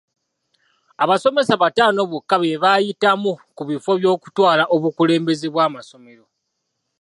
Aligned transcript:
Abasomesa 1.03 1.53
bataano 1.63 2.01
bokka 2.11 2.35
be 2.41 2.49
baayitamu 2.63 3.31
ku 3.55 3.61
bifo 3.69 3.91
by'okutwala 4.01 4.63
obukulembeze 4.75 5.47
bw'amasomero. 5.53 6.25